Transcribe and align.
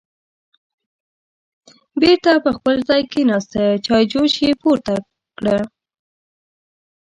بېرته 1.99 2.31
په 2.45 2.51
خپل 2.57 2.75
ځای 2.89 3.01
کېناسته، 3.13 3.63
چایجوش 3.85 4.33
یې 4.45 4.51
پورته 4.61 4.95
کړه 5.37 5.57